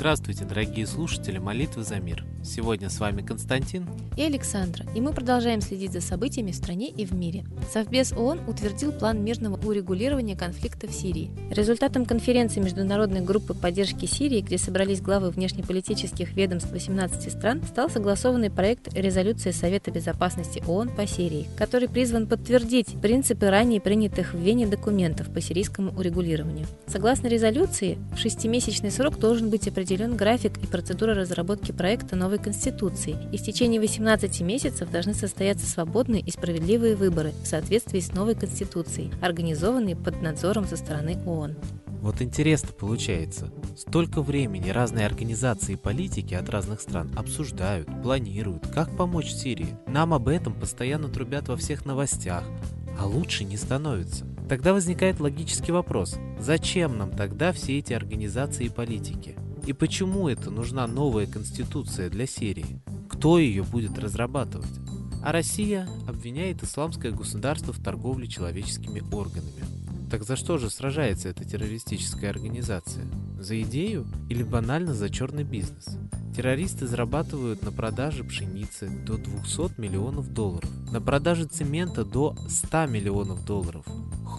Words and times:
Здравствуйте, 0.00 0.46
дорогие 0.46 0.86
слушатели 0.86 1.36
молитвы 1.36 1.84
за 1.84 1.96
мир. 1.96 2.24
Сегодня 2.42 2.88
с 2.88 2.98
вами 3.00 3.20
Константин 3.20 3.86
и 4.16 4.22
Александра, 4.22 4.86
и 4.94 5.00
мы 5.02 5.12
продолжаем 5.12 5.60
следить 5.60 5.92
за 5.92 6.00
событиями 6.00 6.52
в 6.52 6.56
стране 6.56 6.88
и 6.88 7.04
в 7.04 7.12
мире. 7.12 7.44
Совбез 7.70 8.14
ООН 8.14 8.48
утвердил 8.48 8.92
план 8.92 9.22
мирного 9.22 9.58
урегулирования 9.62 10.36
конфликта 10.36 10.88
в 10.88 10.92
Сирии. 10.92 11.30
Результатом 11.50 12.06
конференции 12.06 12.60
Международной 12.60 13.20
группы 13.20 13.52
поддержки 13.52 14.06
Сирии, 14.06 14.40
где 14.40 14.56
собрались 14.56 15.02
главы 15.02 15.28
внешнеполитических 15.28 16.34
ведомств 16.34 16.72
18 16.72 17.30
стран, 17.30 17.62
стал 17.68 17.90
согласованный 17.90 18.50
проект 18.50 18.94
резолюции 18.94 19.50
Совета 19.50 19.90
безопасности 19.90 20.62
ООН 20.66 20.96
по 20.96 21.06
Сирии, 21.06 21.46
который 21.58 21.90
призван 21.90 22.26
подтвердить 22.26 22.98
принципы 23.02 23.50
ранее 23.50 23.82
принятых 23.82 24.32
в 24.32 24.38
Вене 24.38 24.66
документов 24.66 25.30
по 25.30 25.42
сирийскому 25.42 25.92
урегулированию. 25.92 26.66
Согласно 26.86 27.26
резолюции, 27.26 27.98
в 28.14 28.18
шестимесячный 28.18 28.90
срок 28.90 29.18
должен 29.18 29.50
быть 29.50 29.68
определен 29.68 29.89
график 29.96 30.56
и 30.58 30.66
процедура 30.66 31.14
разработки 31.14 31.72
проекта 31.72 32.16
новой 32.16 32.38
Конституции, 32.38 33.16
и 33.32 33.38
в 33.38 33.42
течение 33.42 33.80
18 33.80 34.40
месяцев 34.42 34.90
должны 34.90 35.14
состояться 35.14 35.66
свободные 35.66 36.22
и 36.22 36.30
справедливые 36.30 36.96
выборы 36.96 37.32
в 37.42 37.46
соответствии 37.46 38.00
с 38.00 38.12
новой 38.12 38.34
Конституцией, 38.34 39.12
организованные 39.20 39.96
под 39.96 40.22
надзором 40.22 40.66
со 40.66 40.76
стороны 40.76 41.18
ООН. 41.26 41.56
Вот 42.00 42.22
интересно 42.22 42.70
получается. 42.72 43.52
Столько 43.76 44.22
времени 44.22 44.70
разные 44.70 45.06
организации 45.06 45.74
и 45.74 45.76
политики 45.76 46.34
от 46.34 46.48
разных 46.48 46.80
стран 46.80 47.10
обсуждают, 47.16 47.88
планируют, 48.02 48.66
как 48.68 48.96
помочь 48.96 49.30
Сирии. 49.30 49.76
Нам 49.86 50.14
об 50.14 50.28
этом 50.28 50.54
постоянно 50.54 51.08
трубят 51.08 51.48
во 51.48 51.56
всех 51.56 51.84
новостях, 51.84 52.44
а 52.98 53.06
лучше 53.06 53.44
не 53.44 53.56
становится. 53.56 54.26
Тогда 54.48 54.72
возникает 54.72 55.20
логический 55.20 55.72
вопрос, 55.72 56.16
зачем 56.38 56.96
нам 56.96 57.10
тогда 57.10 57.52
все 57.52 57.78
эти 57.78 57.92
организации 57.92 58.64
и 58.64 58.70
политики? 58.70 59.36
И 59.66 59.72
почему 59.72 60.28
это 60.28 60.50
нужна 60.50 60.86
новая 60.86 61.26
конституция 61.26 62.10
для 62.10 62.26
Сирии? 62.26 62.80
Кто 63.08 63.38
ее 63.38 63.62
будет 63.62 63.98
разрабатывать? 63.98 64.70
А 65.22 65.32
Россия 65.32 65.88
обвиняет 66.08 66.62
исламское 66.62 67.12
государство 67.12 67.72
в 67.72 67.82
торговле 67.82 68.26
человеческими 68.26 69.02
органами. 69.14 69.64
Так 70.10 70.24
за 70.24 70.34
что 70.34 70.58
же 70.58 70.70
сражается 70.70 71.28
эта 71.28 71.44
террористическая 71.44 72.30
организация? 72.30 73.04
За 73.38 73.60
идею 73.62 74.06
или 74.28 74.42
банально 74.42 74.94
за 74.94 75.08
черный 75.08 75.44
бизнес? 75.44 75.98
Террористы 76.34 76.86
зарабатывают 76.86 77.62
на 77.62 77.70
продаже 77.70 78.24
пшеницы 78.24 78.88
до 78.88 79.18
200 79.18 79.80
миллионов 79.80 80.32
долларов, 80.32 80.70
на 80.90 81.00
продаже 81.00 81.44
цемента 81.44 82.04
до 82.04 82.34
100 82.48 82.86
миллионов 82.86 83.44
долларов, 83.44 83.84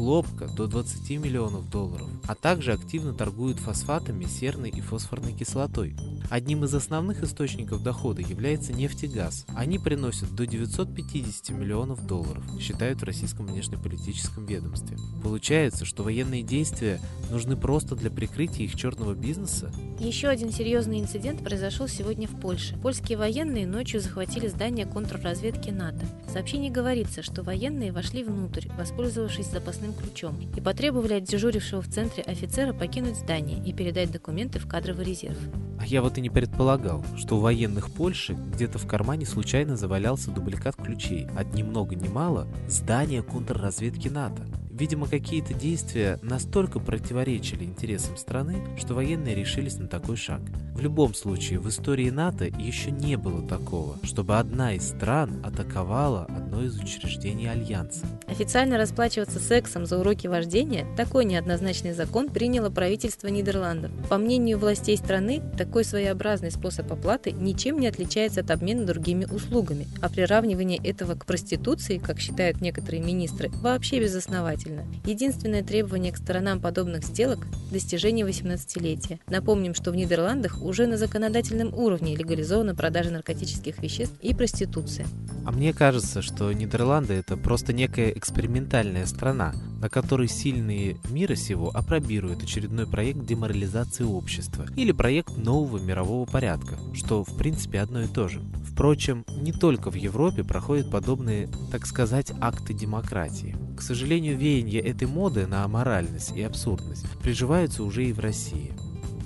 хлопка 0.01 0.47
до 0.47 0.65
20 0.65 1.11
миллионов 1.19 1.69
долларов, 1.69 2.09
а 2.27 2.33
также 2.33 2.73
активно 2.73 3.13
торгуют 3.13 3.59
фосфатами, 3.59 4.25
серной 4.25 4.71
и 4.71 4.81
фосфорной 4.81 5.31
кислотой. 5.31 5.95
Одним 6.31 6.63
из 6.63 6.73
основных 6.73 7.21
источников 7.21 7.83
дохода 7.83 8.23
является 8.23 8.73
нефть 8.73 9.03
и 9.03 9.07
газ. 9.07 9.45
Они 9.49 9.77
приносят 9.77 10.33
до 10.33 10.47
950 10.47 11.55
миллионов 11.55 12.07
долларов, 12.07 12.43
считают 12.59 13.01
в 13.01 13.03
российском 13.03 13.45
внешнеполитическом 13.45 14.47
ведомстве. 14.47 14.97
Получается, 15.21 15.85
что 15.85 16.01
военные 16.01 16.41
действия 16.41 16.99
нужны 17.29 17.55
просто 17.55 17.95
для 17.95 18.09
прикрытия 18.09 18.65
их 18.65 18.75
черного 18.75 19.13
бизнеса? 19.13 19.71
Еще 19.99 20.29
один 20.29 20.51
серьезный 20.51 20.99
инцидент 20.99 21.43
произошел 21.43 21.87
сегодня 21.87 22.27
в 22.27 22.39
Польше. 22.39 22.75
Польские 22.81 23.19
военные 23.19 23.67
ночью 23.67 24.01
захватили 24.01 24.47
здание 24.47 24.87
контрразведки 24.87 25.69
НАТО. 25.69 26.07
В 26.27 26.31
сообщении 26.31 26.71
говорится, 26.71 27.21
что 27.21 27.43
военные 27.43 27.91
вошли 27.91 28.23
внутрь, 28.23 28.67
воспользовавшись 28.79 29.51
запасным 29.51 29.90
ключом, 29.93 30.35
и 30.55 30.61
потребовали 30.61 31.13
от 31.13 31.23
дежурившего 31.23 31.81
в 31.81 31.87
центре 31.87 32.23
офицера 32.23 32.73
покинуть 32.73 33.17
здание 33.17 33.61
и 33.63 33.73
передать 33.73 34.11
документы 34.11 34.59
в 34.59 34.67
кадровый 34.67 35.05
резерв. 35.05 35.37
А 35.79 35.85
я 35.85 36.01
вот 36.01 36.17
и 36.17 36.21
не 36.21 36.29
предполагал, 36.29 37.03
что 37.17 37.37
у 37.37 37.39
военных 37.39 37.91
Польши 37.91 38.33
где-то 38.33 38.77
в 38.77 38.87
кармане 38.87 39.25
случайно 39.25 39.75
завалялся 39.75 40.31
дубликат 40.31 40.75
ключей 40.75 41.27
от 41.35 41.53
ни 41.53 41.63
много 41.63 41.95
ни 41.95 42.07
мало 42.07 42.47
здания 42.67 43.23
контрразведки 43.23 44.07
НАТО. 44.07 44.45
Видимо, 44.81 45.07
какие-то 45.07 45.53
действия 45.53 46.17
настолько 46.23 46.79
противоречили 46.79 47.65
интересам 47.65 48.17
страны, 48.17 48.55
что 48.79 48.95
военные 48.95 49.35
решились 49.35 49.77
на 49.77 49.87
такой 49.87 50.17
шаг. 50.17 50.41
В 50.73 50.81
любом 50.81 51.13
случае, 51.13 51.59
в 51.59 51.69
истории 51.69 52.09
НАТО 52.09 52.45
еще 52.45 52.89
не 52.89 53.15
было 53.15 53.47
такого, 53.47 53.99
чтобы 54.01 54.39
одна 54.39 54.73
из 54.73 54.89
стран 54.89 55.39
атаковала 55.45 56.25
одно 56.25 56.63
из 56.63 56.79
учреждений 56.79 57.47
Альянса. 57.47 58.07
Официально 58.25 58.79
расплачиваться 58.79 59.37
сексом 59.37 59.85
за 59.85 59.99
уроки 59.99 60.25
вождения– 60.25 60.87
такой 60.97 61.25
неоднозначный 61.25 61.93
закон 61.93 62.29
приняло 62.29 62.71
правительство 62.71 63.27
Нидерландов. 63.27 63.91
По 64.09 64.17
мнению 64.17 64.57
властей 64.57 64.97
страны, 64.97 65.43
такой 65.59 65.83
своеобразный 65.83 66.49
способ 66.49 66.91
оплаты 66.91 67.31
ничем 67.31 67.79
не 67.79 67.85
отличается 67.85 68.39
от 68.39 68.49
обмена 68.49 68.87
другими 68.87 69.25
услугами, 69.25 69.85
а 70.01 70.09
приравнивание 70.09 70.79
этого 70.83 71.13
к 71.13 71.27
проституции, 71.27 71.99
как 71.99 72.19
считают 72.19 72.61
некоторые 72.61 73.03
министры, 73.03 73.49
вообще 73.49 73.99
безосновательно 73.99 74.70
обязательно. 74.71 74.85
Единственное 75.05 75.63
требование 75.63 76.11
к 76.11 76.17
сторонам 76.17 76.59
подобных 76.59 77.03
сделок– 77.03 77.39
достижение 77.71 78.25
18-летия. 78.25 79.19
Напомним, 79.27 79.73
что 79.73 79.91
в 79.91 79.95
Нидерландах 79.95 80.61
уже 80.61 80.87
на 80.87 80.97
законодательном 80.97 81.73
уровне 81.73 82.15
легализована 82.15 82.75
продажа 82.75 83.11
наркотических 83.11 83.81
веществ 83.81 84.15
и 84.21 84.33
проституция. 84.33 85.05
А 85.45 85.51
мне 85.51 85.73
кажется, 85.73 86.21
что 86.21 86.51
Нидерланды– 86.51 87.13
это 87.15 87.37
просто 87.37 87.73
некая 87.73 88.11
экспериментальная 88.11 89.05
страна, 89.05 89.53
на 89.81 89.89
которой 89.89 90.27
сильные 90.27 90.97
мира 91.09 91.35
сего 91.35 91.71
опробируют 91.73 92.43
очередной 92.43 92.87
проект 92.87 93.25
деморализации 93.25 94.03
общества 94.03 94.65
или 94.75 94.91
проект 94.91 95.35
нового 95.37 95.79
мирового 95.79 96.25
порядка, 96.25 96.77
что 96.93 97.23
в 97.23 97.35
принципе 97.37 97.79
одно 97.79 98.03
и 98.03 98.07
то 98.07 98.27
же. 98.27 98.41
Впрочем, 98.81 99.25
не 99.27 99.51
только 99.51 99.91
в 99.91 99.93
Европе 99.93 100.43
проходят 100.43 100.89
подобные, 100.89 101.47
так 101.71 101.85
сказать, 101.85 102.31
акты 102.41 102.73
демократии. 102.73 103.55
К 103.77 103.81
сожалению, 103.83 104.35
веяние 104.35 104.81
этой 104.81 105.07
моды 105.07 105.45
на 105.45 105.63
аморальность 105.63 106.35
и 106.35 106.41
абсурдность 106.41 107.05
приживаются 107.21 107.83
уже 107.83 108.05
и 108.05 108.11
в 108.11 108.19
России. 108.19 108.73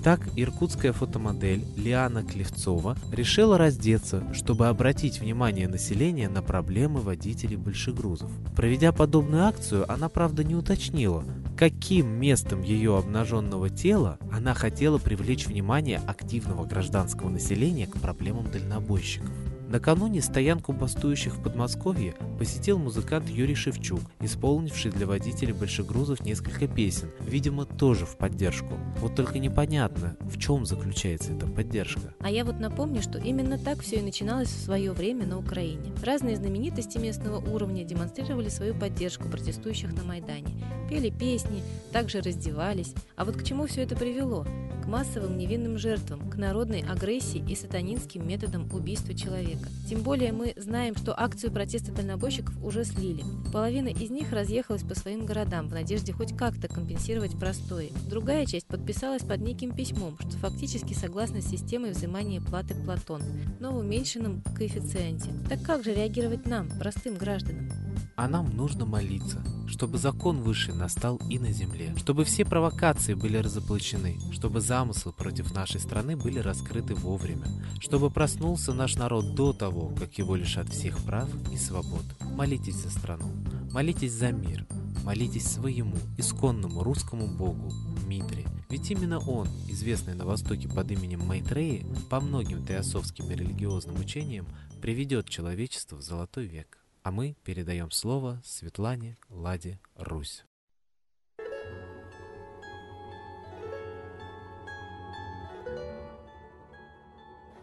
Так, 0.04 0.20
иркутская 0.36 0.92
фотомодель 0.92 1.64
Лиана 1.74 2.22
Клевцова 2.22 2.98
решила 3.10 3.56
раздеться, 3.56 4.22
чтобы 4.34 4.68
обратить 4.68 5.20
внимание 5.20 5.68
населения 5.68 6.28
на 6.28 6.42
проблемы 6.42 7.00
водителей 7.00 7.56
большегрузов. 7.56 8.30
Проведя 8.54 8.92
подобную 8.92 9.44
акцию, 9.44 9.90
она, 9.90 10.10
правда, 10.10 10.44
не 10.44 10.54
уточнила, 10.54 11.24
каким 11.56 12.08
местом 12.08 12.60
ее 12.60 12.98
обнаженного 12.98 13.70
тела 13.70 14.18
она 14.30 14.52
хотела 14.52 14.98
привлечь 14.98 15.46
внимание 15.46 16.02
активного 16.06 16.66
гражданского 16.66 17.30
населения 17.30 17.86
к 17.86 17.96
проблемам 17.96 18.50
дальнобойщиков. 18.50 19.32
Накануне 19.68 20.22
стоянку 20.22 20.72
бастующих 20.72 21.34
в 21.34 21.42
Подмосковье 21.42 22.14
посетил 22.38 22.78
музыкант 22.78 23.28
Юрий 23.28 23.56
Шевчук, 23.56 24.00
исполнивший 24.20 24.92
для 24.92 25.06
водителей 25.06 25.52
большегрузов 25.52 26.20
несколько 26.20 26.68
песен, 26.68 27.10
видимо, 27.20 27.64
тоже 27.64 28.06
в 28.06 28.16
поддержку. 28.16 28.74
Вот 29.00 29.16
только 29.16 29.40
непонятно, 29.40 30.16
в 30.20 30.38
чем 30.38 30.66
заключается 30.66 31.32
эта 31.32 31.46
поддержка. 31.46 32.14
А 32.20 32.30
я 32.30 32.44
вот 32.44 32.60
напомню, 32.60 33.02
что 33.02 33.18
именно 33.18 33.58
так 33.58 33.80
все 33.80 33.96
и 33.96 34.02
начиналось 34.02 34.50
в 34.50 34.64
свое 34.64 34.92
время 34.92 35.26
на 35.26 35.38
Украине. 35.38 35.92
Разные 36.04 36.36
знаменитости 36.36 36.98
местного 36.98 37.38
уровня 37.38 37.82
демонстрировали 37.82 38.48
свою 38.48 38.74
поддержку 38.74 39.28
протестующих 39.28 39.92
на 39.94 40.04
Майдане, 40.04 40.54
пели 40.88 41.10
песни, 41.10 41.60
также 41.92 42.20
раздевались. 42.20 42.94
А 43.16 43.24
вот 43.24 43.36
к 43.36 43.42
чему 43.42 43.66
все 43.66 43.82
это 43.82 43.96
привело? 43.96 44.46
к 44.86 44.88
массовым 44.88 45.36
невинным 45.36 45.78
жертвам, 45.78 46.30
к 46.30 46.36
народной 46.36 46.80
агрессии 46.80 47.44
и 47.48 47.56
сатанинским 47.56 48.26
методам 48.26 48.72
убийства 48.72 49.14
человека. 49.14 49.55
Тем 49.88 50.02
более 50.02 50.32
мы 50.32 50.52
знаем, 50.56 50.96
что 50.96 51.18
акцию 51.18 51.52
протеста 51.52 51.92
дальнобойщиков 51.92 52.54
уже 52.64 52.84
слили. 52.84 53.24
Половина 53.52 53.88
из 53.88 54.10
них 54.10 54.32
разъехалась 54.32 54.82
по 54.82 54.96
своим 54.96 55.24
городам 55.26 55.68
в 55.68 55.72
надежде 55.72 56.12
хоть 56.12 56.36
как-то 56.36 56.66
компенсировать 56.66 57.38
простое. 57.38 57.90
Другая 58.10 58.46
часть 58.46 58.66
подписалась 58.66 59.22
под 59.22 59.40
неким 59.40 59.74
письмом, 59.74 60.18
что 60.18 60.32
фактически 60.38 60.92
согласна 60.92 61.40
с 61.40 61.48
системой 61.48 61.92
взимания 61.92 62.40
платы 62.40 62.74
Платон, 62.74 63.22
но 63.60 63.72
в 63.72 63.78
уменьшенном 63.78 64.42
коэффициенте. 64.56 65.30
Так 65.48 65.62
как 65.62 65.84
же 65.84 65.94
реагировать 65.94 66.46
нам, 66.46 66.68
простым 66.80 67.16
гражданам? 67.16 67.85
А 68.16 68.28
нам 68.28 68.56
нужно 68.56 68.86
молиться, 68.86 69.44
чтобы 69.66 69.98
закон 69.98 70.40
высший 70.40 70.74
настал 70.74 71.20
и 71.28 71.38
на 71.38 71.52
земле, 71.52 71.94
чтобы 71.98 72.24
все 72.24 72.46
провокации 72.46 73.12
были 73.12 73.36
разоблачены, 73.36 74.18
чтобы 74.32 74.62
замыслы 74.62 75.12
против 75.12 75.52
нашей 75.54 75.80
страны 75.80 76.16
были 76.16 76.38
раскрыты 76.38 76.94
вовремя, 76.94 77.46
чтобы 77.78 78.10
проснулся 78.10 78.72
наш 78.72 78.96
народ 78.96 79.34
до 79.34 79.52
того, 79.52 79.92
как 79.98 80.16
его 80.16 80.34
лишат 80.34 80.70
всех 80.70 80.98
прав 81.04 81.28
и 81.52 81.58
свобод. 81.58 82.04
Молитесь 82.22 82.76
за 82.76 82.88
страну, 82.88 83.30
молитесь 83.70 84.12
за 84.12 84.32
мир, 84.32 84.66
молитесь 85.04 85.46
своему, 85.46 85.98
исконному 86.16 86.82
русскому 86.82 87.26
богу, 87.26 87.70
Митре. 88.06 88.46
Ведь 88.70 88.90
именно 88.90 89.18
он, 89.18 89.48
известный 89.68 90.14
на 90.14 90.24
Востоке 90.24 90.68
под 90.68 90.90
именем 90.90 91.26
Майтреи, 91.26 91.84
по 92.08 92.20
многим 92.20 92.64
теософским 92.64 93.30
и 93.30 93.34
религиозным 93.34 93.98
учениям, 94.00 94.46
приведет 94.80 95.28
человечество 95.28 95.96
в 95.96 96.02
золотой 96.02 96.46
век. 96.46 96.85
А 97.06 97.12
мы 97.12 97.36
передаем 97.44 97.92
слово 97.92 98.42
Светлане 98.44 99.16
Ладе 99.28 99.78
Русь. 99.94 100.44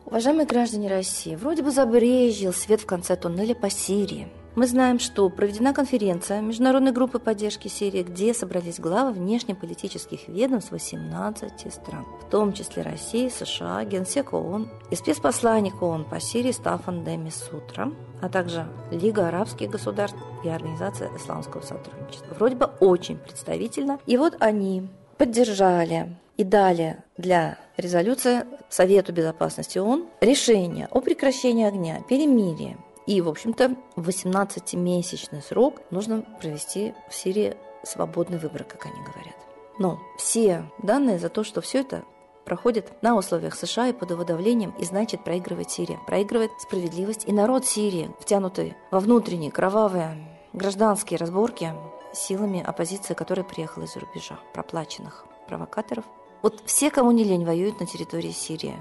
Уважаемые 0.05 0.47
граждане 0.47 0.87
России, 0.87 1.35
вроде 1.35 1.61
бы 1.61 1.71
забрежил 1.71 2.53
свет 2.53 2.79
в 2.79 2.85
конце 2.85 3.17
туннеля 3.17 3.53
по 3.53 3.69
Сирии. 3.69 4.29
Мы 4.55 4.67
знаем, 4.67 4.99
что 4.99 5.27
проведена 5.29 5.73
конференция 5.73 6.39
Международной 6.39 6.91
группы 6.91 7.17
поддержки 7.17 7.67
Сирии, 7.67 8.03
где 8.03 8.35
собрались 8.35 8.79
главы 8.79 9.11
внешнеполитических 9.13 10.27
ведомств 10.27 10.71
18 10.71 11.73
стран, 11.73 12.05
в 12.21 12.29
том 12.29 12.53
числе 12.53 12.83
России, 12.83 13.29
США, 13.29 13.83
Генсек 13.83 14.31
ООН 14.31 14.69
и 14.91 14.95
спецпосланник 14.95 15.81
ООН 15.81 16.05
по 16.05 16.19
Сирии 16.19 16.51
Стафан 16.51 17.03
Деми 17.03 17.31
Сутра, 17.31 17.91
а 18.21 18.29
также 18.29 18.67
Лига 18.91 19.29
арабских 19.29 19.71
государств 19.71 20.19
и 20.43 20.49
Организация 20.49 21.09
исламского 21.17 21.61
сотрудничества. 21.61 22.35
Вроде 22.35 22.55
бы 22.55 22.69
очень 22.79 23.17
представительно. 23.17 23.97
И 24.05 24.17
вот 24.17 24.35
они 24.39 24.87
поддержали 25.17 26.15
и 26.37 26.43
дали 26.43 26.97
для 27.17 27.57
резолюции 27.75 28.45
Совету 28.69 29.13
Безопасности 29.13 29.79
ООН 29.79 30.05
решение 30.21 30.87
о 30.91 31.01
прекращении 31.01 31.65
огня, 31.65 32.01
перемирии 32.07 32.77
и, 33.05 33.21
в 33.21 33.29
общем-то, 33.29 33.75
в 33.95 34.07
18-месячный 34.07 35.41
срок 35.41 35.81
нужно 35.91 36.21
провести 36.39 36.93
в 37.09 37.15
Сирии 37.15 37.57
свободный 37.83 38.37
выбор, 38.37 38.63
как 38.63 38.85
они 38.85 38.95
говорят. 39.03 39.35
Но 39.79 39.99
все 40.17 40.65
данные 40.81 41.19
за 41.19 41.29
то, 41.29 41.43
что 41.43 41.61
все 41.61 41.79
это 41.79 42.03
проходит 42.45 43.01
на 43.01 43.15
условиях 43.15 43.55
США 43.55 43.87
и 43.87 43.93
под 43.93 44.11
его 44.11 44.23
давлением, 44.23 44.73
и 44.77 44.85
значит 44.85 45.23
проигрывает 45.23 45.71
Сирия. 45.71 45.99
Проигрывает 46.05 46.51
справедливость 46.59 47.27
и 47.27 47.33
народ 47.33 47.65
Сирии, 47.65 48.11
втянутый 48.19 48.75
во 48.91 48.99
внутренние 48.99 49.51
кровавые 49.51 50.17
гражданские 50.53 51.17
разборки 51.17 51.73
силами 52.13 52.61
оппозиции, 52.61 53.13
которая 53.13 53.45
приехала 53.45 53.83
из-за 53.83 53.99
рубежа, 53.99 54.39
проплаченных 54.53 55.25
провокаторов. 55.47 56.05
Вот 56.41 56.61
все, 56.65 56.91
кому 56.91 57.11
не 57.11 57.23
лень, 57.23 57.45
воюют 57.45 57.79
на 57.79 57.87
территории 57.87 58.31
Сирии. 58.31 58.75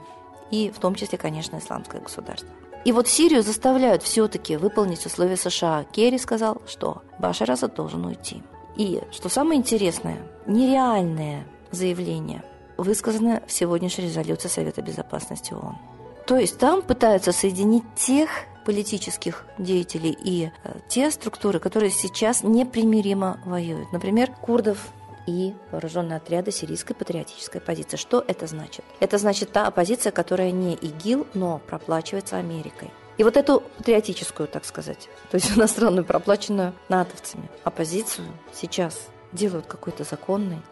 И 0.50 0.70
в 0.70 0.78
том 0.78 0.94
числе, 0.94 1.16
конечно, 1.16 1.56
исламское 1.56 2.00
государство. 2.00 2.50
И 2.84 2.92
вот 2.92 3.08
Сирию 3.08 3.42
заставляют 3.42 4.02
все-таки 4.02 4.56
выполнить 4.56 5.06
условия 5.06 5.36
США. 5.36 5.84
Керри 5.92 6.18
сказал, 6.18 6.60
что 6.66 7.02
Башар 7.18 7.50
Асад 7.50 7.74
должен 7.74 8.04
уйти. 8.04 8.42
И, 8.76 9.00
что 9.12 9.28
самое 9.28 9.60
интересное, 9.60 10.18
нереальное 10.46 11.46
заявление 11.70 12.42
высказано 12.76 13.42
в 13.46 13.52
сегодняшней 13.52 14.04
резолюции 14.04 14.48
Совета 14.48 14.82
Безопасности 14.82 15.52
ООН. 15.52 15.76
То 16.26 16.36
есть 16.36 16.58
там 16.58 16.82
пытаются 16.82 17.32
соединить 17.32 17.84
тех 17.94 18.28
политических 18.64 19.44
деятелей 19.58 20.16
и 20.22 20.50
э, 20.64 20.74
те 20.88 21.10
структуры, 21.10 21.58
которые 21.58 21.90
сейчас 21.90 22.42
непримиримо 22.42 23.40
воюют. 23.44 23.92
Например, 23.92 24.30
курдов 24.30 24.88
и 25.26 25.54
вооруженные 25.70 26.16
отряды 26.16 26.50
сирийской 26.50 26.94
патриотической 26.94 27.60
оппозиции. 27.60 27.96
Что 27.96 28.24
это 28.26 28.46
значит? 28.46 28.84
Это 29.00 29.18
значит 29.18 29.52
та 29.52 29.66
оппозиция, 29.66 30.12
которая 30.12 30.50
не 30.50 30.74
ИГИЛ, 30.74 31.28
но 31.34 31.60
проплачивается 31.66 32.36
Америкой. 32.36 32.90
И 33.18 33.24
вот 33.24 33.36
эту 33.36 33.62
патриотическую, 33.78 34.48
так 34.48 34.64
сказать, 34.64 35.08
то 35.30 35.36
есть 35.36 35.56
иностранную, 35.56 36.04
проплаченную 36.04 36.74
натовцами, 36.88 37.50
оппозицию 37.64 38.28
сейчас 38.52 39.08
делают 39.32 39.66
какой-то 39.66 40.04
законной 40.04 40.62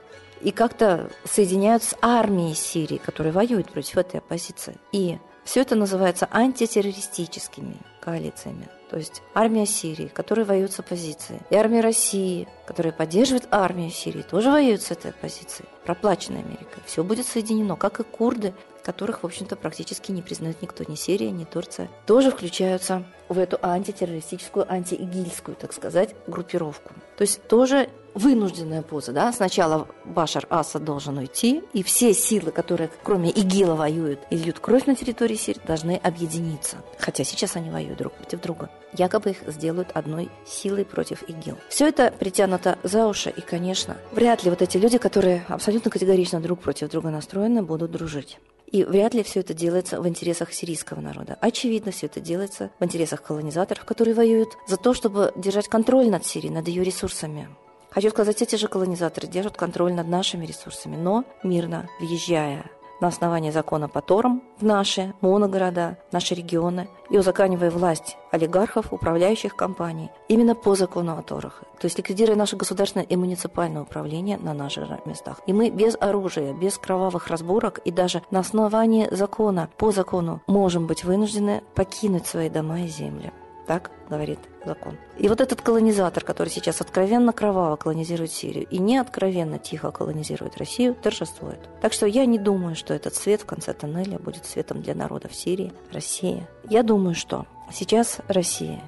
и 0.40 0.52
как-то 0.52 1.10
соединяют 1.24 1.82
с 1.82 1.94
армией 2.00 2.54
Сирии, 2.54 2.96
которая 2.96 3.32
воюет 3.32 3.70
против 3.70 3.98
этой 3.98 4.20
оппозиции. 4.20 4.76
И 4.92 5.18
все 5.44 5.60
это 5.60 5.74
называется 5.74 6.28
антитеррористическими 6.30 7.76
коалициями. 8.00 8.68
То 8.90 8.96
есть 8.96 9.22
армия 9.34 9.66
Сирии, 9.66 10.08
которая 10.08 10.44
воюет 10.44 10.72
с 10.72 10.80
оппозицией, 10.80 11.40
и 11.50 11.54
армия 11.54 11.80
России, 11.80 12.48
которая 12.66 12.92
поддерживает 12.92 13.46
армию 13.52 13.90
Сирии, 13.90 14.22
тоже 14.22 14.50
воюет 14.50 14.82
с 14.82 14.90
этой 14.90 15.12
оппозицией, 15.12 15.68
проплаченной 15.84 16.40
Америкой. 16.40 16.82
Все 16.86 17.04
будет 17.04 17.26
соединено, 17.26 17.76
как 17.76 18.00
и 18.00 18.02
курды, 18.02 18.52
которых, 18.82 19.22
в 19.22 19.26
общем-то, 19.26 19.54
практически 19.54 20.10
не 20.10 20.22
признает 20.22 20.60
никто, 20.62 20.84
ни 20.88 20.96
Сирия, 20.96 21.30
ни 21.30 21.44
Турция, 21.44 21.88
тоже 22.06 22.30
включаются 22.32 23.04
в 23.28 23.38
эту 23.38 23.58
антитеррористическую, 23.62 24.70
антиигильскую, 24.70 25.56
так 25.56 25.72
сказать, 25.72 26.16
группировку. 26.26 26.92
То 27.16 27.22
есть 27.22 27.46
тоже 27.46 27.90
вынужденная 28.14 28.82
поза, 28.82 29.12
да, 29.12 29.32
сначала 29.32 29.88
Башар 30.04 30.46
Асад 30.50 30.84
должен 30.84 31.18
уйти, 31.18 31.62
и 31.72 31.82
все 31.82 32.12
силы, 32.14 32.50
которые 32.50 32.90
кроме 33.02 33.30
ИГИЛа 33.30 33.74
воюют 33.74 34.20
и 34.30 34.36
льют 34.36 34.58
кровь 34.58 34.86
на 34.86 34.94
территории 34.94 35.36
Сирии, 35.36 35.60
должны 35.66 35.96
объединиться. 35.96 36.78
Хотя 36.98 37.24
сейчас 37.24 37.56
они 37.56 37.70
воюют 37.70 37.98
друг 37.98 38.12
против 38.14 38.40
друга. 38.40 38.70
Якобы 38.92 39.30
их 39.30 39.38
сделают 39.46 39.90
одной 39.94 40.30
силой 40.46 40.84
против 40.84 41.22
ИГИЛ. 41.28 41.56
Все 41.68 41.88
это 41.88 42.12
притянуто 42.18 42.78
за 42.82 43.06
уши, 43.06 43.30
и, 43.30 43.40
конечно, 43.40 43.96
вряд 44.12 44.44
ли 44.44 44.50
вот 44.50 44.62
эти 44.62 44.76
люди, 44.76 44.98
которые 44.98 45.44
абсолютно 45.48 45.90
категорично 45.90 46.40
друг 46.40 46.60
против 46.60 46.90
друга 46.90 47.10
настроены, 47.10 47.62
будут 47.62 47.90
дружить. 47.90 48.38
И 48.70 48.84
вряд 48.84 49.14
ли 49.14 49.22
все 49.22 49.40
это 49.40 49.52
делается 49.52 50.00
в 50.00 50.06
интересах 50.06 50.52
сирийского 50.52 51.00
народа. 51.00 51.36
Очевидно, 51.40 51.90
все 51.90 52.06
это 52.06 52.20
делается 52.20 52.70
в 52.78 52.84
интересах 52.84 53.22
колонизаторов, 53.22 53.84
которые 53.84 54.14
воюют 54.14 54.50
за 54.68 54.76
то, 54.76 54.94
чтобы 54.94 55.32
держать 55.36 55.68
контроль 55.68 56.08
над 56.08 56.24
Сирией, 56.24 56.52
над 56.52 56.68
ее 56.68 56.84
ресурсами. 56.84 57.48
Хочу 57.90 58.10
сказать, 58.10 58.40
эти 58.40 58.54
же 58.56 58.68
колонизаторы 58.68 59.26
держат 59.26 59.56
контроль 59.56 59.92
над 59.92 60.08
нашими 60.08 60.46
ресурсами, 60.46 60.96
но 60.96 61.24
мирно 61.42 61.88
въезжая 61.98 62.70
на 63.00 63.08
основании 63.08 63.50
закона 63.50 63.88
по 63.88 64.00
Торам 64.00 64.42
в 64.58 64.64
наши 64.64 65.14
моногорода, 65.20 65.98
наши 66.12 66.34
регионы 66.34 66.88
и 67.08 67.18
узаканивая 67.18 67.70
власть 67.70 68.16
олигархов, 68.30 68.92
управляющих 68.92 69.56
компаний, 69.56 70.10
именно 70.28 70.54
по 70.54 70.74
закону 70.74 71.16
о 71.18 71.22
Торах. 71.22 71.62
То 71.80 71.86
есть 71.86 71.98
ликвидируя 71.98 72.36
наше 72.36 72.56
государственное 72.56 73.06
и 73.06 73.16
муниципальное 73.16 73.82
управление 73.82 74.38
на 74.38 74.54
наших 74.54 75.04
местах. 75.06 75.40
И 75.46 75.52
мы 75.52 75.70
без 75.70 75.96
оружия, 75.98 76.52
без 76.52 76.78
кровавых 76.78 77.28
разборок 77.28 77.78
и 77.78 77.90
даже 77.90 78.22
на 78.30 78.40
основании 78.40 79.08
закона, 79.10 79.68
по 79.76 79.90
закону, 79.90 80.42
можем 80.46 80.86
быть 80.86 81.04
вынуждены 81.04 81.62
покинуть 81.74 82.26
свои 82.26 82.48
дома 82.50 82.82
и 82.82 82.86
земли. 82.86 83.32
Так 83.70 83.92
говорит 84.08 84.40
закон. 84.64 84.98
И 85.16 85.28
вот 85.28 85.40
этот 85.40 85.62
колонизатор, 85.62 86.24
который 86.24 86.48
сейчас 86.48 86.80
откровенно 86.80 87.32
кроваво 87.32 87.76
колонизирует 87.76 88.32
Сирию 88.32 88.66
и 88.66 88.78
не 88.78 88.98
откровенно 88.98 89.60
тихо 89.60 89.92
колонизирует 89.92 90.56
Россию, 90.56 90.96
торжествует. 90.96 91.60
Так 91.80 91.92
что 91.92 92.06
я 92.06 92.26
не 92.26 92.36
думаю, 92.36 92.74
что 92.74 92.94
этот 92.94 93.14
свет 93.14 93.42
в 93.42 93.46
конце 93.46 93.72
тоннеля 93.72 94.18
будет 94.18 94.44
светом 94.44 94.82
для 94.82 94.96
народа 94.96 95.28
в 95.28 95.36
Сирии, 95.36 95.72
России. 95.92 96.48
Я 96.68 96.82
думаю, 96.82 97.14
что 97.14 97.46
сейчас 97.72 98.18
Россия 98.26 98.80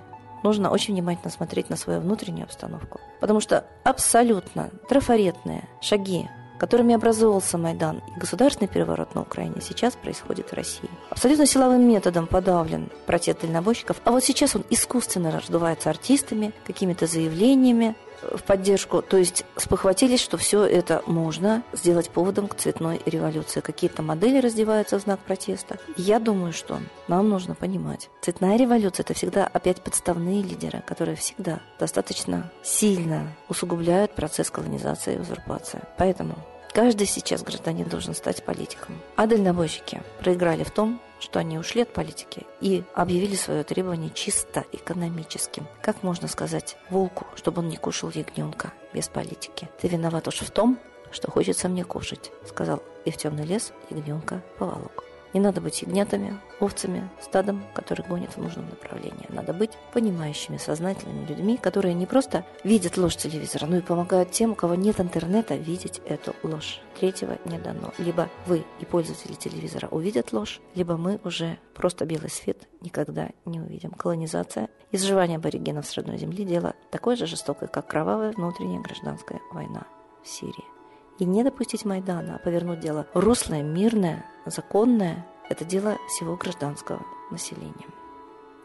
нужно 0.42 0.68
очень 0.68 0.94
внимательно 0.94 1.30
смотреть 1.30 1.70
на 1.70 1.76
свою 1.76 2.00
внутреннюю 2.00 2.46
обстановку. 2.46 2.98
Потому 3.20 3.38
что 3.38 3.64
абсолютно 3.84 4.70
трафаретные 4.88 5.68
шаги 5.80 6.28
которыми 6.62 6.94
образовался 6.94 7.58
Майдан 7.58 8.00
и 8.14 8.20
государственный 8.20 8.68
переворот 8.68 9.16
на 9.16 9.22
Украине, 9.22 9.56
сейчас 9.60 9.96
происходит 9.96 10.50
в 10.50 10.52
России. 10.52 10.88
Абсолютно 11.10 11.44
силовым 11.44 11.88
методом 11.88 12.28
подавлен 12.28 12.88
протест 13.04 13.40
дальнобойщиков, 13.40 13.96
а 14.04 14.12
вот 14.12 14.22
сейчас 14.22 14.54
он 14.54 14.62
искусственно 14.70 15.32
раздувается 15.32 15.90
артистами, 15.90 16.52
какими-то 16.64 17.08
заявлениями, 17.08 17.96
в 18.22 18.44
поддержку, 18.44 19.02
то 19.02 19.16
есть 19.16 19.44
спохватились, 19.56 20.20
что 20.20 20.36
все 20.36 20.64
это 20.64 21.02
можно 21.06 21.64
сделать 21.72 22.10
поводом 22.10 22.46
к 22.46 22.54
цветной 22.54 23.00
революции. 23.06 23.58
Какие-то 23.58 24.02
модели 24.02 24.38
раздеваются 24.38 25.00
в 25.00 25.02
знак 25.02 25.18
протеста. 25.18 25.78
Я 25.96 26.20
думаю, 26.20 26.52
что 26.52 26.78
нам 27.08 27.28
нужно 27.28 27.56
понимать, 27.56 28.08
цветная 28.20 28.56
революция– 28.56 29.02
это 29.04 29.14
всегда 29.14 29.48
опять 29.48 29.82
подставные 29.82 30.40
лидеры, 30.40 30.84
которые 30.86 31.16
всегда 31.16 31.58
достаточно 31.80 32.52
сильно 32.62 33.34
усугубляют 33.48 34.14
процесс 34.14 34.48
колонизации 34.48 35.16
и 35.16 35.18
узурпации. 35.18 35.80
Поэтому 35.98 36.36
Каждый 36.74 37.06
сейчас 37.06 37.42
гражданин 37.42 37.86
должен 37.86 38.14
стать 38.14 38.42
политиком. 38.42 38.98
А 39.16 39.26
дальнобойщики 39.26 40.02
проиграли 40.20 40.64
в 40.64 40.70
том, 40.70 41.00
что 41.20 41.38
они 41.38 41.58
ушли 41.58 41.82
от 41.82 41.92
политики 41.92 42.46
и 42.62 42.82
объявили 42.94 43.36
свое 43.36 43.62
требование 43.62 44.10
чисто 44.10 44.64
экономическим. 44.72 45.66
Как 45.82 46.02
можно 46.02 46.28
сказать 46.28 46.76
волку, 46.88 47.26
чтобы 47.36 47.60
он 47.60 47.68
не 47.68 47.76
кушал 47.76 48.10
ягненка 48.10 48.72
без 48.94 49.08
политики? 49.08 49.68
Ты 49.80 49.88
виноват 49.88 50.26
уж 50.28 50.40
в 50.40 50.50
том, 50.50 50.78
что 51.10 51.30
хочется 51.30 51.68
мне 51.68 51.84
кушать, 51.84 52.32
сказал 52.48 52.82
и 53.04 53.10
в 53.10 53.18
темный 53.18 53.44
лес 53.44 53.72
ягненка 53.90 54.42
поволок. 54.58 55.04
Не 55.32 55.40
надо 55.40 55.60
быть 55.60 55.82
ягнятами, 55.82 56.38
овцами, 56.60 57.08
стадом, 57.20 57.64
который 57.74 58.04
гонит 58.06 58.36
в 58.36 58.38
нужном 58.38 58.68
направлении. 58.68 59.26
Надо 59.30 59.52
быть 59.52 59.72
понимающими, 59.92 60.58
сознательными 60.58 61.26
людьми, 61.26 61.56
которые 61.56 61.94
не 61.94 62.06
просто 62.06 62.44
видят 62.64 62.96
ложь 62.96 63.16
телевизора, 63.16 63.66
но 63.66 63.76
и 63.76 63.80
помогают 63.80 64.30
тем, 64.30 64.52
у 64.52 64.54
кого 64.54 64.74
нет 64.74 65.00
интернета, 65.00 65.54
видеть 65.54 66.00
эту 66.04 66.34
ложь. 66.42 66.80
Третьего 66.98 67.38
не 67.46 67.58
дано. 67.58 67.92
Либо 67.98 68.28
вы 68.46 68.64
и 68.80 68.84
пользователи 68.84 69.34
телевизора 69.34 69.88
увидят 69.88 70.32
ложь, 70.32 70.60
либо 70.74 70.96
мы 70.96 71.18
уже 71.24 71.58
просто 71.74 72.04
белый 72.04 72.30
свет 72.30 72.68
никогда 72.80 73.30
не 73.44 73.60
увидим. 73.60 73.90
Колонизация, 73.90 74.68
изживание 74.90 75.36
аборигенов 75.36 75.86
с 75.86 75.94
родной 75.94 76.18
земли– 76.18 76.44
дело 76.52 76.74
такое 76.90 77.16
же 77.16 77.26
жестокое, 77.26 77.68
как 77.68 77.86
кровавая 77.86 78.32
внутренняя 78.32 78.80
гражданская 78.80 79.40
война 79.52 79.86
в 80.22 80.28
Сирии. 80.28 80.81
И 81.18 81.24
не 81.24 81.44
допустить 81.44 81.84
Майдана, 81.84 82.36
а 82.36 82.38
повернуть 82.38 82.80
дело 82.80 83.06
руслое, 83.14 83.62
мирное, 83.62 84.26
законное– 84.46 85.26
это 85.48 85.64
дело 85.64 85.98
всего 86.08 86.36
гражданского 86.36 87.04
населения. 87.30 87.86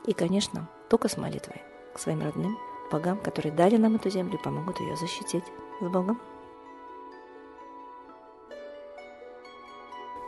И, 0.05 0.13
конечно, 0.13 0.69
только 0.89 1.09
с 1.09 1.17
молитвой 1.17 1.61
к 1.93 1.99
своим 1.99 2.21
родным, 2.21 2.57
богам, 2.91 3.19
которые 3.19 3.53
дали 3.53 3.77
нам 3.77 3.95
эту 3.95 4.09
землю 4.09 4.37
и 4.37 4.41
помогут 4.41 4.79
ее 4.79 4.95
защитить. 4.95 5.43
С 5.81 5.87
Богом! 5.87 6.19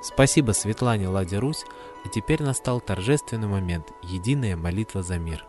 Спасибо 0.02 0.52
Светлане 0.52 1.10
Ладе 1.10 1.40
Русь, 1.40 1.66
а 2.06 2.10
теперь 2.10 2.42
настал 2.42 2.80
торжественный 2.80 3.48
момент– 3.48 3.92
единая 4.02 4.56
молитва 4.56 5.04
за 5.04 5.18
мир. 5.18 5.49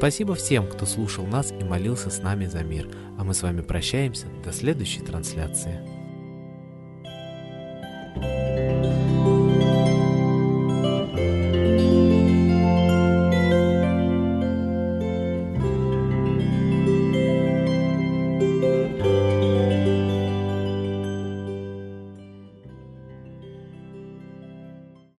Спасибо 0.00 0.34
всем, 0.34 0.66
кто 0.66 0.86
слушал 0.86 1.26
нас 1.26 1.52
и 1.52 1.62
молился 1.62 2.08
с 2.08 2.22
нами 2.22 2.46
за 2.46 2.64
мир. 2.64 2.88
А 3.18 3.22
мы 3.22 3.34
с 3.34 3.42
вами 3.42 3.60
прощаемся 3.60 4.28
до 4.42 4.50
следующей 4.50 5.02
трансляции. 5.02 5.78